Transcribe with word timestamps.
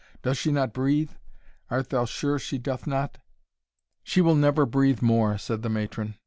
Does 0.23 0.35
she 0.39 0.51
not 0.51 0.73
breathe? 0.73 1.11
Art 1.69 1.89
thou 1.91 2.05
sure 2.05 2.39
she 2.39 2.57
doth 2.57 2.87
not?" 2.87 3.19
"She 4.01 4.19
will 4.19 4.33
never 4.33 4.65
breathe 4.65 5.03
more," 5.03 5.37
said 5.37 5.61
the 5.61 5.69
matron. 5.69 6.15